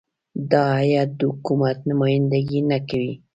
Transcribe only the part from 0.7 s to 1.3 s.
هیات د